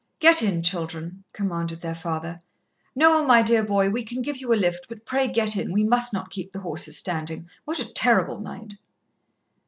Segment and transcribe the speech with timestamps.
[0.19, 2.39] "Get in, children," commanded their father.
[2.95, 5.83] "Noel, my dear boy, we can give you a lift, but pray get in we
[5.83, 7.47] must not keep the horses standing.
[7.65, 8.73] What a terrible night!"